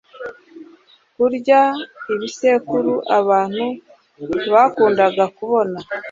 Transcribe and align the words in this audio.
kurya 1.15 1.61
ibisekuru 2.13 2.93
abantu 3.19 3.65
bakundaga 4.53 5.23
kubona 5.37 5.77